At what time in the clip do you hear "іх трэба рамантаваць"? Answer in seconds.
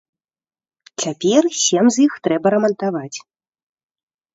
2.07-3.17